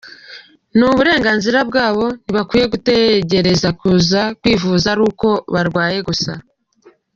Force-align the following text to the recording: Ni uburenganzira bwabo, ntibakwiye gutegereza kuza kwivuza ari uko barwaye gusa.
Ni 0.75 0.83
uburenganzira 0.91 1.59
bwabo, 1.69 2.05
ntibakwiye 2.23 2.65
gutegereza 2.73 3.69
kuza 3.79 4.21
kwivuza 4.39 4.85
ari 4.93 5.01
uko 5.09 5.27
barwaye 5.53 5.99
gusa. 6.07 6.31